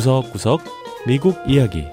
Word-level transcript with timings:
구석구석 0.00 0.62
미국 1.06 1.36
이야기 1.46 1.84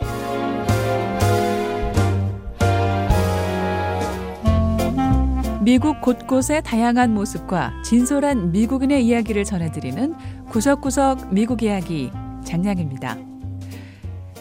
미국 5.62 6.00
곳곳의 6.00 6.64
다양한 6.64 7.14
모습과 7.14 7.74
진솔한 7.84 8.54
미국인의 8.54 9.06
이야기를 9.06 9.44
전해드리는 9.44 10.16
구석구석 10.48 11.34
미국 11.34 11.64
이야기 11.64 12.10
장량입니다. 12.46 13.18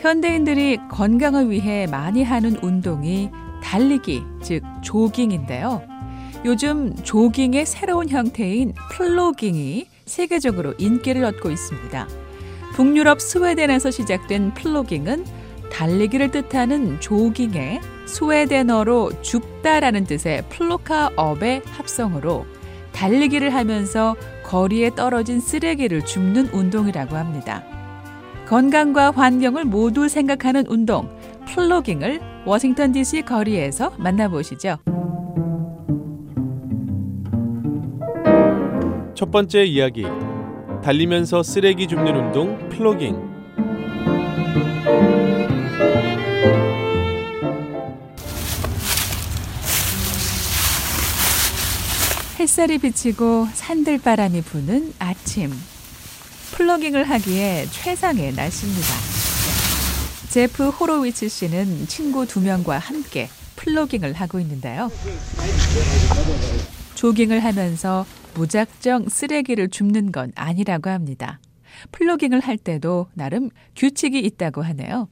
현대인들이 0.01 0.79
건강을 0.89 1.51
위해 1.51 1.89
많이 1.89 2.23
하는 2.23 2.57
운동이 2.62 3.30
달리기, 3.64 4.23
즉 4.43 4.62
조깅인데요. 4.83 5.83
요즘 6.45 6.95
조깅의 7.03 7.67
새로운 7.67 8.09
형태인 8.11 8.75
플로깅이 8.93 9.89
세계적으로 10.05 10.75
인기를 10.79 11.25
얻고 11.25 11.50
있습니다. 11.50 12.25
북유럽 12.76 13.22
스웨덴에서 13.22 13.90
시작된 13.90 14.53
플로깅은 14.53 15.25
달리기를 15.72 16.30
뜻하는 16.30 17.00
조깅에 17.00 17.80
스웨덴어로 18.04 19.22
줍다라는 19.22 20.04
뜻의 20.04 20.44
plocka 20.50 21.12
upp의 21.12 21.63
합성으로 21.64 22.44
달리기를 22.93 23.54
하면서 23.54 24.14
거리에 24.44 24.90
떨어진 24.90 25.40
쓰레기를 25.40 26.04
줍는 26.04 26.48
운동이라고 26.48 27.17
합니다. 27.17 27.64
건강과 28.46 29.12
환경을 29.12 29.64
모두 29.64 30.06
생각하는 30.06 30.67
운동, 30.68 31.08
플로깅을 31.48 32.20
워싱턴 32.45 32.92
DC 32.92 33.22
거리에서 33.22 33.95
만나보시죠. 33.97 34.77
첫 39.14 39.31
번째 39.31 39.64
이야기 39.64 40.05
달리면서 40.83 41.42
쓰레기 41.42 41.86
줍는 41.86 42.14
운동 42.14 42.69
플로깅 42.69 43.37
햇살이 52.39 52.78
비치고 52.78 53.48
산들바람이 53.53 54.42
부는 54.42 54.95
아침. 54.98 55.53
플로깅을 56.53 57.05
하기에 57.05 57.67
최상의 57.70 58.34
날씨입니다. 58.34 58.89
제프 60.31 60.69
호로위츠 60.69 61.29
씨는 61.29 61.86
친구 61.89 62.27
두 62.27 62.41
명과 62.41 62.79
함께 62.79 63.29
플로깅을 63.56 64.12
하고 64.12 64.39
있는데요. 64.41 64.91
조깅을 66.95 67.42
하면서 67.42 68.06
무작정 68.37 69.09
쓰레기를 69.09 69.69
줍는 69.69 70.12
건 70.12 70.31
아니라고 70.34 70.91
합니다. 70.91 71.41
플로깅을 71.92 72.41
할 72.41 72.56
때도 72.56 73.09
나름 73.15 73.51
규칙이 73.75 74.19
있다고 74.19 74.62
하네요. 74.62 75.09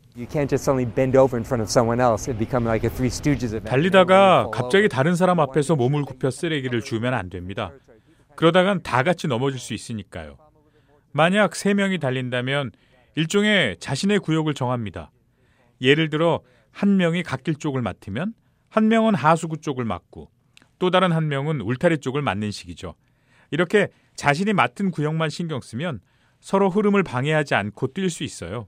달리다가 3.64 4.48
갑자기 4.52 4.89
다른 4.89 5.14
사람 5.17 5.41
앞에서 5.41 5.75
몸을 5.75 6.02
굽혀 6.05 6.30
쓰레기를 6.30 6.83
주면 6.83 7.14
안 7.14 7.30
됩니다. 7.30 7.72
그러다간 8.36 8.83
다 8.83 9.02
같이 9.02 9.27
넘어질 9.27 9.58
수 9.58 9.75
있으니까요. 9.75 10.36
만약 11.12 11.55
세 11.55 11.75
명이 11.75 11.98
달린다면 11.98 12.72
일종의 13.14 13.77
자신의 13.78 14.20
구역을 14.20 14.55
정합니다. 14.55 15.11
예를 15.80 16.11
들어 16.11 16.41
한 16.72 16.97
명이 16.97 17.22
갓길 17.22 17.56
쪽을 17.56 17.80
맡으면 17.83 18.34
한 18.69 18.89
명은 18.89 19.14
하수구 19.14 19.58
쪽을 19.58 19.84
맡고 19.84 20.30
또 20.78 20.91
다른 20.91 21.12
한 21.12 21.28
명은 21.28 21.61
울타리 21.61 21.98
쪽을 21.98 22.22
맡는 22.22 22.50
식이죠. 22.50 22.95
이렇게 23.55 23.86
자신이 24.16 24.52
맡은 24.52 24.91
구역만 24.91 25.30
신경 25.30 25.60
쓰면 25.60 26.00
서로 26.41 26.69
흐름을 26.70 27.05
방해하지 27.05 27.55
않고 27.55 27.94
뛸 27.94 28.11
수 28.11 28.24
있어요. 28.24 28.66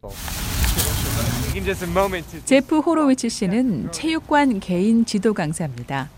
제프 2.45 2.79
호로위츠 2.79 3.29
씨는 3.29 3.91
체육관 3.91 4.61
개인 4.61 5.05
지도 5.05 5.35
강사입니다. 5.35 6.09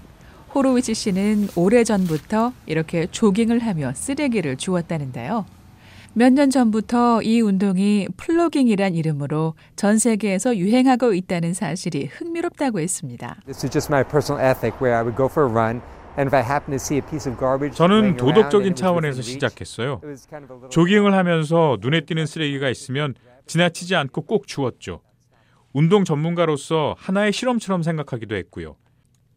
호로위츠 0.55 0.93
씨는 0.93 1.49
오래전부터 1.57 2.53
이렇게 2.67 3.07
조깅을 3.07 3.61
하며 3.61 3.93
쓰레기를 3.95 4.57
주웠다는데요. 4.57 5.47
몇 6.13 6.33
년 6.33 6.51
전부터 6.51 7.23
이 7.23 7.41
운동이 7.41 8.09
플로깅이란 8.19 8.95
이름으로 8.95 9.55
전 9.77 9.99
세계에서 9.99 10.57
유행하고 10.57 11.15
있다는 11.15 11.55
사실이 11.55 12.07
흥미롭다고 12.13 12.81
했습니다. 12.81 13.37
저는 17.73 18.17
도덕적인 18.17 18.75
차원에서 18.75 19.23
시작했어요. 19.23 20.01
조깅을 20.71 21.15
하면서 21.15 21.77
눈에 21.81 22.01
띄는 22.01 22.27
쓰레기가 22.27 22.69
있으면 22.69 23.15
지나치지 23.47 23.95
않고 23.95 24.23
꼭 24.23 24.49
주웠죠. 24.49 25.01
운동 25.73 26.05
전문가로서 26.05 26.97
하나의 26.99 27.33
실험처럼 27.33 27.83
생각하기도 27.83 28.35
했고요. 28.35 28.77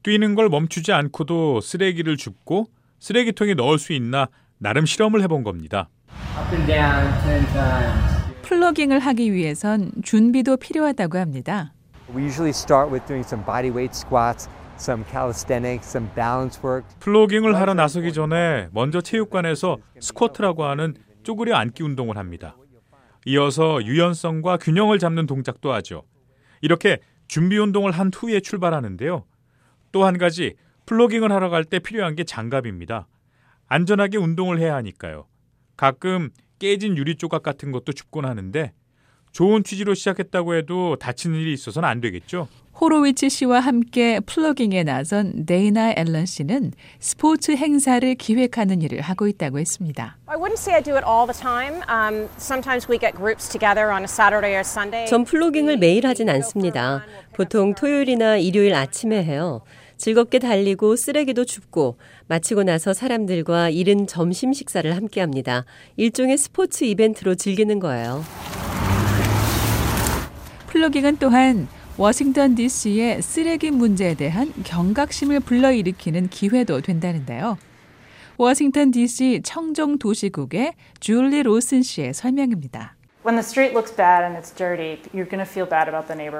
뛰는 0.03 0.33
걸 0.33 0.49
멈추지 0.49 0.91
않고도 0.91 1.61
쓰레기를 1.61 2.17
줍고 2.17 2.65
쓰레기통에 2.99 3.53
넣을 3.53 3.77
수 3.77 3.93
있나 3.93 4.27
나름 4.57 4.85
실험을 4.85 5.21
해본 5.21 5.43
겁니다. 5.43 5.89
플러깅을 8.41 8.99
하기 8.99 9.33
위해선 9.33 9.91
준비도 10.03 10.57
필요하다고 10.57 11.17
합니다. 11.19 11.73
플로깅을 16.99 17.55
하러 17.55 17.73
나서기 17.73 18.13
전에 18.13 18.69
먼저 18.71 18.99
체육관에서 19.01 19.77
스쿼트라고 19.99 20.63
하는 20.65 20.95
쪼그려 21.23 21.55
앉기 21.55 21.83
운동을 21.83 22.17
합니다. 22.17 22.57
이어서 23.25 23.83
유연성과 23.83 24.57
균형을 24.57 24.97
잡는 24.97 25.27
동작도 25.27 25.71
하죠. 25.73 26.03
이렇게 26.61 26.99
준비 27.27 27.57
운동을 27.57 27.91
한 27.91 28.09
후에 28.13 28.39
출발하는데요. 28.39 29.25
또 29.91 30.03
한 30.05 30.17
가지 30.17 30.55
플로깅을 30.87 31.31
하러 31.31 31.49
갈 31.49 31.63
때 31.65 31.79
필요한 31.79 32.15
게 32.15 32.23
장갑입니다. 32.23 33.07
안전하게 33.67 34.17
운동을 34.17 34.59
해야 34.59 34.75
하니까요. 34.75 35.27
가끔 35.77 36.29
깨진 36.59 36.97
유리 36.97 37.15
조각 37.15 37.43
같은 37.43 37.71
것도 37.71 37.93
줍곤 37.93 38.25
하는데 38.25 38.73
좋은 39.31 39.63
취지로 39.63 39.93
시작했다고 39.93 40.55
해도 40.55 40.95
다치는 40.97 41.39
일이 41.39 41.53
있어서는 41.53 41.87
안 41.87 42.01
되겠죠. 42.01 42.47
호로위츠 42.81 43.29
씨와 43.29 43.59
함께 43.59 44.19
플러깅에 44.25 44.83
나선 44.83 45.45
데이나 45.45 45.93
앨런 45.95 46.25
씨는 46.25 46.71
스포츠 46.99 47.51
행사를 47.51 48.15
기획하는 48.15 48.81
일을 48.81 49.01
하고 49.01 49.27
있다고 49.27 49.59
했습니다. 49.59 50.17
전 55.07 55.23
플로깅을 55.25 55.77
매일 55.77 56.07
하진 56.07 56.27
않습니다. 56.27 57.05
보통 57.33 57.75
토요일이나 57.75 58.37
일요일 58.37 58.73
아침에 58.73 59.23
해요. 59.23 59.61
즐겁게 59.97 60.39
달리고 60.39 60.95
쓰레기도 60.95 61.45
줍고 61.45 61.99
마치고 62.25 62.63
나서 62.63 62.95
사람들과 62.95 63.69
이른 63.69 64.07
점심 64.07 64.53
식사를 64.53 64.95
함께 64.95 65.21
합니다. 65.21 65.65
일종의 65.97 66.39
스포츠 66.39 66.85
이벤트로 66.85 67.35
즐기는 67.35 67.77
거예요. 67.79 68.25
플로깅은 70.69 71.17
또한 71.19 71.67
워싱턴 71.97 72.55
DC의 72.55 73.21
쓰레기 73.21 73.69
문제에 73.69 74.15
대한 74.15 74.51
경각심을 74.63 75.41
불러일으키는 75.41 76.29
기회도 76.29 76.81
된다는데요. 76.81 77.57
워싱턴 78.37 78.91
DC 78.91 79.41
청정 79.43 79.99
도시국의 79.99 80.73
줄리 80.99 81.43
로슨 81.43 81.83
씨의 81.83 82.13
설명입니다. 82.13 82.95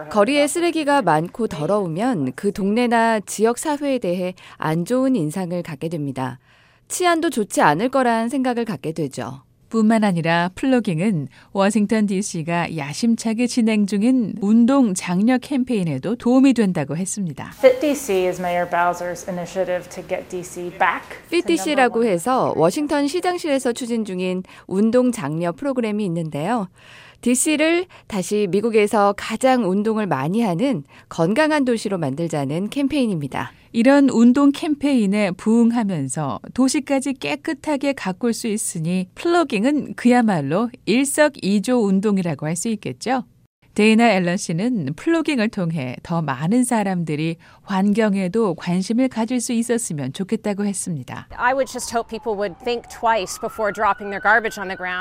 거리에 0.10 0.48
쓰레기가 0.48 1.04
많고 1.04 1.48
더러우면 1.48 2.32
그 2.36 2.52
동네나 2.52 3.20
지역 3.20 3.60
사회에 3.60 4.00
대해 4.00 4.34
안 4.58 4.86
좋은 4.86 5.16
인상을 5.16 5.62
갖게 5.62 5.90
됩니다. 5.90 6.40
치안도 6.88 7.30
좋지 7.30 7.62
않을 7.62 7.90
거란 7.90 8.30
생각을 8.30 8.66
갖게 8.66 8.94
되죠. 8.94 9.44
뿐만 9.72 10.04
아니라 10.04 10.52
플로깅은 10.54 11.30
워싱턴 11.54 12.06
DC가 12.06 12.78
야심차게 12.78 13.48
진행 13.48 13.88
중인 13.88 14.36
운동 14.42 14.94
장려 14.94 15.40
캠페인에도 15.40 16.16
도움이 16.16 16.54
된다고 16.54 16.96
했습니다. 16.96 17.52
FitDC라고 21.28 22.06
해서 22.06 22.54
워싱턴 22.56 23.08
시장실에서 23.08 23.74
추진 23.74 24.06
중인 24.06 24.44
운동 24.68 25.12
장려 25.12 25.52
프로그램이 25.54 26.06
있는데요. 26.06 26.68
DC를 27.22 27.86
다시 28.08 28.48
미국에서 28.50 29.14
가장 29.16 29.70
운동을 29.70 30.08
많이 30.08 30.42
하는 30.42 30.84
건강한 31.08 31.66
도시로 31.66 31.98
만들자는 31.98 32.70
캠페인입니다. 32.70 33.52
이런 33.74 34.10
운동 34.10 34.52
캠페인에 34.52 35.32
부응하면서 35.32 36.40
도시까지 36.54 37.14
깨끗하게 37.14 37.94
가꿀 37.94 38.34
수 38.34 38.48
있으니 38.48 39.08
플러깅은 39.16 39.94
그야말로 39.96 40.70
일석이조 40.86 41.78
운동이라고 41.86 42.46
할 42.46 42.56
수 42.56 42.68
있겠죠. 42.70 43.24
데이나 43.74 44.12
앨런 44.12 44.38
씨는 44.38 44.94
플로깅을 44.96 45.48
통해 45.50 45.96
더 46.04 46.22
많은 46.22 46.64
사람들이 46.66 47.38
환경에도 47.64 48.56
관심을 48.56 49.08
가질 49.08 49.40
수 49.40 49.54
있었으면 49.54 50.12
좋겠다고 50.14 50.66
했습니다. 50.66 51.28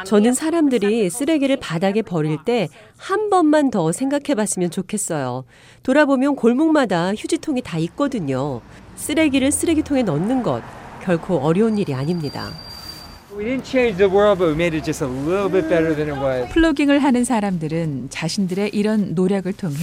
저는 0.06 0.32
사람들이 0.34 1.10
쓰레기를 1.10 1.56
바닥에 1.56 2.02
버릴 2.02 2.38
때 2.44 2.68
한 2.96 3.30
번만 3.30 3.70
더 3.70 3.92
생각해 3.92 4.34
봤으면 4.36 4.70
좋겠어요. 4.70 5.44
돌아보면 5.82 6.36
골목마다 6.36 7.14
휴지통이 7.14 7.62
다 7.62 7.78
있거든요. 7.78 8.60
쓰레기를 8.96 9.50
쓰레기통에 9.50 10.02
넣는 10.02 10.42
것 10.42 10.62
결코 11.02 11.38
어려운 11.38 11.78
일이 11.78 11.94
아닙니다. 11.94 12.50
플로깅을 16.48 16.98
하는 16.98 17.24
사람들은 17.24 18.08
자신들의 18.10 18.70
이런 18.72 19.14
노력을 19.14 19.52
통해 19.52 19.76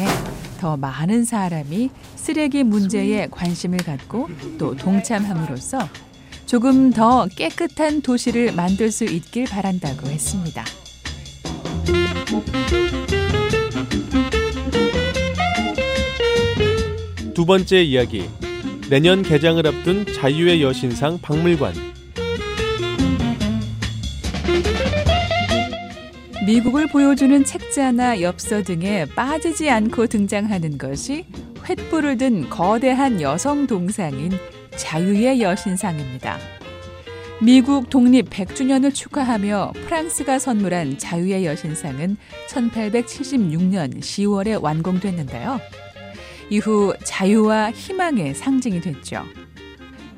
더 0.60 0.76
많은 0.76 1.24
사람이 1.24 1.90
쓰레기 2.16 2.64
문제에 2.64 3.28
관심을 3.32 3.78
갖고 3.80 4.28
또 4.58 4.76
동참함으로써 4.76 5.80
조금 6.46 6.92
더 6.92 7.28
깨끗한 7.28 8.02
도시를 8.02 8.52
만들 8.54 8.92
수 8.92 9.06
있길 9.06 9.46
바란다고 9.46 10.08
했습니다. 10.08 10.66
두 17.34 17.46
번째 17.46 17.82
이야기. 17.82 18.30
내년 18.90 19.22
개장을 19.22 19.66
앞둔 19.68 20.06
자유의 20.06 20.64
여신상 20.64 21.20
박물관. 21.22 21.87
미국을 26.48 26.88
보여주는 26.88 27.44
책자나 27.44 28.22
엽서 28.22 28.64
등에 28.64 29.04
빠지지 29.18 29.70
않고 29.70 30.08
등장하는 30.08 30.78
것이 30.78 31.26
횃불을 31.56 32.18
든 32.18 32.50
거대한 32.50 33.20
여성 33.22 33.68
동상인 33.68 34.32
자유의 34.78 35.42
여신상입니다. 35.42 36.38
미국 37.42 37.90
독립 37.90 38.30
100주년을 38.30 38.94
축하하며 38.94 39.74
프랑스가 39.88 40.40
선물한 40.40 41.00
자유의 41.00 41.46
여신상은 41.46 42.16
1876년 42.48 44.00
10월에 44.00 44.64
완공됐는데요. 44.64 45.60
이후 46.50 46.94
자유와 47.04 47.72
희망의 47.72 48.36
상징이 48.36 48.80
됐죠. 48.80 49.26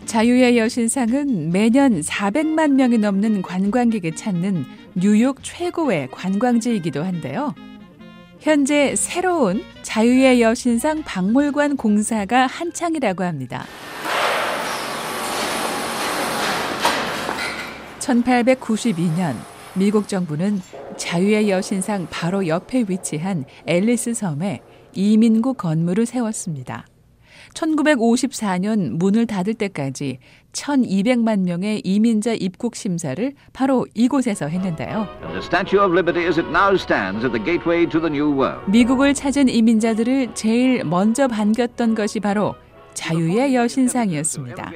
자유의 0.06 0.58
여신상은 0.60 1.52
매년 1.52 2.02
400만 2.02 2.74
명이 2.74 3.00
넘는 3.00 3.42
관광객이 3.42 4.16
찾는 4.16 4.66
뉴욕 5.02 5.42
최고의 5.42 6.10
관광지이기도 6.12 7.04
한데요. 7.04 7.54
현재 8.40 8.96
새로운 8.96 9.64
자유의 9.82 10.42
여신상 10.42 11.04
박물관 11.04 11.78
공사가 11.78 12.48
한창이라고 12.48 13.24
합니다. 13.24 13.66
1892년 18.00 19.36
미국 19.76 20.08
정부는 20.08 20.62
자유의 20.98 21.50
여신상 21.50 22.08
바로 22.10 22.48
옆에 22.48 22.86
위치한 22.88 23.46
앨리스 23.68 24.14
섬에 24.14 24.62
이민구 24.94 25.54
건물을 25.54 26.06
세웠습니다. 26.06 26.88
1954년 27.54 28.98
문을 28.98 29.26
닫을 29.26 29.54
때까지 29.54 30.20
1200만 30.54 31.42
명의 31.42 31.82
이민자 31.84 32.34
입국 32.34 32.76
심사를 32.76 33.34
바로 33.54 33.86
이곳에서 33.94 34.48
했는데요. 34.48 35.08
미국을 38.68 39.14
찾은 39.14 39.50
이민자들을 39.50 40.34
제일 40.34 40.84
먼저 40.84 41.28
반겼던 41.28 41.96
것이 41.96 42.20
바로 42.20 42.56
자유의 42.94 43.56
여신상이었습니다. 43.56 44.72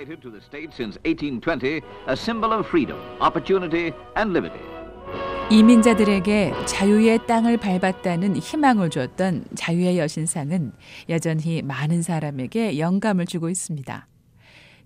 이민자들에게 5.49 6.53
자유의 6.65 7.27
땅을 7.27 7.57
밟았다는 7.57 8.37
희망을 8.37 8.89
주었던 8.89 9.45
자유의 9.55 9.99
여신상은 9.99 10.71
여전히 11.09 11.61
많은 11.61 12.01
사람에게 12.01 12.79
영감을 12.79 13.25
주고 13.25 13.49
있습니다. 13.49 14.07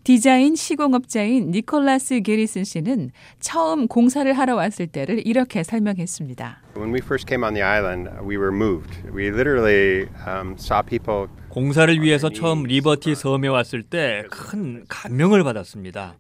디자인 0.04 0.56
시공업자인 0.56 1.52
니콜라스 1.52 2.22
게리슨 2.22 2.64
씨는 2.64 3.12
처음 3.40 3.88
공사를 3.88 4.32
하러 4.32 4.56
왔을 4.56 4.88
때를 4.88 5.26
이렇게 5.28 5.64
설명했습니다. 5.64 6.62
When 6.78 6.94
we 6.94 7.00
first 7.04 7.28
came 7.28 7.44
on 7.46 7.54
the 7.54 7.64
island, 7.64 8.10
we 8.22 8.38
were 8.38 8.54
moved. 8.56 9.02
We 9.14 9.28
literally 9.28 10.08
um, 10.28 10.56
saw 10.58 10.82
people 10.86 11.28
공사를 11.50 12.02
위해서 12.02 12.30
처음 12.30 12.64
리버티 12.64 13.16
섬에 13.16 13.48
왔을 13.48 13.84
때 13.84 14.24
큰 14.30 14.86
감명을 14.88 15.44
받았습니다. 15.44 16.16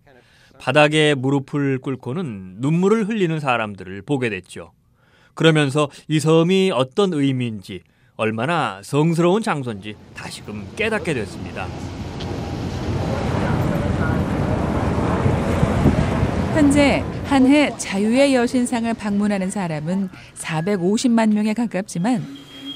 바닥에 0.59 1.15
무릎을 1.15 1.79
꿇고는 1.79 2.55
눈물을 2.59 3.07
흘리는 3.07 3.39
사람들을 3.39 4.01
보게 4.03 4.29
됐죠. 4.29 4.71
그러면서 5.33 5.89
이 6.07 6.19
섬이 6.19 6.71
어떤 6.73 7.13
의미인지 7.13 7.81
얼마나 8.15 8.81
성스러운 8.83 9.43
장소인지 9.43 9.95
다시금 10.15 10.67
깨닫게 10.75 11.13
됐습니다. 11.13 11.67
현재 16.55 17.03
한해 17.25 17.77
자유의 17.77 18.33
여신상을 18.33 18.91
방문하는 18.95 19.51
사람은 19.51 20.09
450만 20.33 21.31
명에 21.31 21.53
가깝지만 21.53 22.25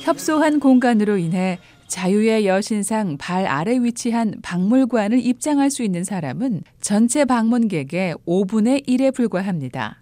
협소한 0.02 0.60
공간으로 0.60 1.18
인해 1.18 1.58
자유의 1.92 2.48
여신상 2.48 3.18
발 3.18 3.46
아래 3.46 3.78
위치한 3.78 4.36
박물관을 4.42 5.20
입장할 5.20 5.70
수 5.70 5.84
있는 5.84 6.06
사람은 6.06 6.62
전체 6.80 7.26
방문객의 7.26 8.16
5분의 8.26 8.88
1에 8.88 9.14
불과합니다. 9.14 10.02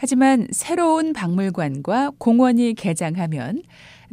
하지만 0.00 0.48
새로운 0.50 1.12
박물관과 1.12 2.14
공원이 2.18 2.74
개장하면 2.74 3.62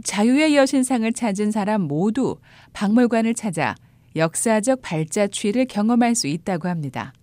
자유의 0.03 0.55
여신상을 0.55 1.11
찾은 1.11 1.49
사람 1.49 1.81
모두 1.81 2.37
박물관을 2.73 3.33
찾아 3.33 3.73
역사적 4.15 4.83
발자취를 4.83 5.65
경험할 5.65 6.13
수 6.13 6.27
있다고 6.27 6.67
합니다. 6.67 7.13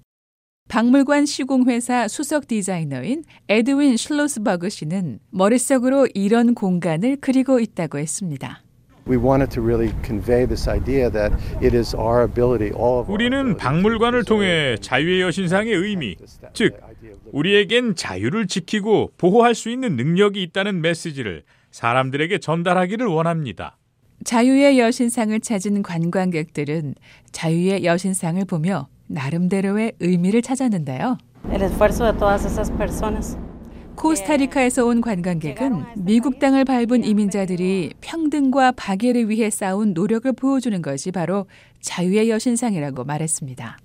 박물관 0.66 1.24
시공회사 1.24 2.08
수석 2.08 2.48
디자이너인 2.48 3.22
에드윈 3.48 3.96
실로스버그 3.96 4.70
씨는 4.70 5.20
머릿속으로 5.30 6.08
이런 6.14 6.56
공간을 6.56 7.18
그리고 7.20 7.60
있다고 7.60 8.00
했습니다. 8.00 8.64
우리는 13.08 13.56
박물관을 13.56 14.24
통해 14.24 14.76
자유의 14.80 15.22
여신상의 15.22 15.72
의미, 15.74 16.16
즉 16.52 16.78
우리에겐 17.32 17.94
자유를 17.94 18.46
지키고 18.46 19.12
보호할 19.16 19.54
수 19.54 19.70
있는 19.70 19.96
능력이 19.96 20.42
있다는 20.42 20.80
메시지를 20.80 21.42
사람들에게 21.70 22.38
전달하기를 22.38 23.06
원합니다. 23.06 23.76
자유의 24.24 24.78
여신상을 24.78 25.38
찾은 25.40 25.82
관광객들은 25.82 26.94
자유의 27.32 27.84
여신상을 27.84 28.44
보며 28.46 28.88
나름대로의 29.06 29.94
의미를 30.00 30.42
찾았는데요. 30.42 31.18
코스타리카에서 33.98 34.86
온 34.86 35.00
관광객은 35.00 35.84
미국 35.96 36.38
땅을 36.38 36.64
밟은 36.64 37.02
이민자들이 37.02 37.94
평등과 38.00 38.72
박애를 38.72 39.28
위해 39.28 39.50
싸운 39.50 39.92
노력을 39.92 40.32
보여주는 40.32 40.80
것이 40.80 41.10
바로 41.10 41.46
자유의 41.80 42.30
여신상이라고 42.30 43.02
말했습니다. 43.02 43.78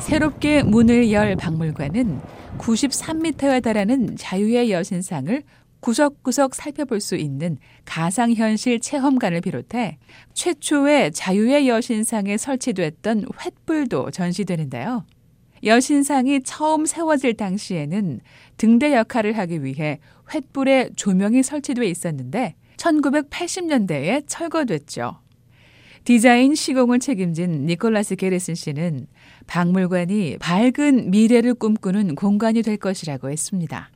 새롭게 0.00 0.64
문을 0.64 1.12
열 1.12 1.36
박물관은 1.36 2.20
93m에 2.58 3.62
달하는 3.62 4.16
자유의 4.16 4.72
여신상을 4.72 5.42
구석구석 5.78 6.56
살펴볼 6.56 7.00
수 7.00 7.14
있는 7.14 7.56
가상현실 7.84 8.80
체험관을 8.80 9.40
비롯해 9.42 9.98
최초의 10.34 11.12
자유의 11.12 11.68
여신상에 11.68 12.36
설치됐던 12.36 13.26
횃불도 13.26 14.12
전시되는데요. 14.12 15.04
여신상이 15.64 16.42
처음 16.42 16.86
세워질 16.86 17.34
당시에는 17.34 18.20
등대 18.56 18.94
역할을 18.94 19.38
하기 19.38 19.64
위해 19.64 20.00
횃불에 20.28 20.96
조명이 20.96 21.42
설치돼 21.42 21.86
있었는데 21.86 22.56
1980년대에 22.76 24.24
철거됐죠. 24.26 25.18
디자인 26.04 26.56
시공을 26.56 26.98
책임진 26.98 27.66
니콜라스 27.66 28.16
게레슨 28.16 28.56
씨는 28.56 29.06
박물관이 29.46 30.38
밝은 30.40 31.12
미래를 31.12 31.54
꿈꾸는 31.54 32.16
공간이 32.16 32.62
될 32.62 32.76
것이라고 32.76 33.30
했습니다. 33.30 33.88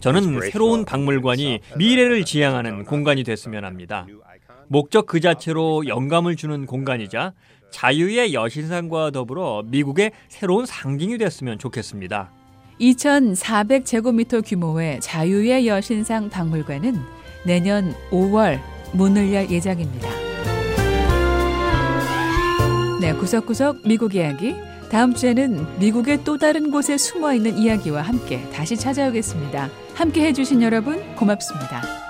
저는 0.00 0.40
새로운 0.50 0.84
박물관이 0.84 1.60
미래를 1.78 2.26
지향하는 2.26 2.84
공간이 2.84 3.24
됐으면 3.24 3.64
합니다. 3.64 4.06
목적 4.68 5.06
그 5.06 5.20
자체로 5.20 5.86
영감을 5.86 6.36
주는 6.36 6.66
공간이자 6.66 7.32
자유의 7.70 8.34
여신상과 8.34 9.10
더불어 9.10 9.62
미국의 9.66 10.12
새로운 10.28 10.66
상징이 10.66 11.18
됐으면 11.18 11.58
좋겠습니다. 11.58 12.30
2,400제곱미터 12.80 14.42
규모의 14.44 15.00
자유의 15.00 15.66
여신상 15.66 16.30
박물관은 16.30 16.94
내년 17.44 17.94
5월 18.10 18.60
문을 18.92 19.32
열 19.32 19.50
예정입니다. 19.50 20.08
네, 23.00 23.14
구석구석 23.14 23.86
미국 23.86 24.14
이야기. 24.14 24.54
다음 24.90 25.14
주에는 25.14 25.78
미국의 25.78 26.24
또 26.24 26.36
다른 26.36 26.70
곳에 26.70 26.98
숨어 26.98 27.32
있는 27.32 27.56
이야기와 27.56 28.02
함께 28.02 28.42
다시 28.50 28.76
찾아오겠습니다. 28.76 29.70
함께 29.94 30.24
해주신 30.26 30.62
여러분 30.62 31.14
고맙습니다. 31.14 32.09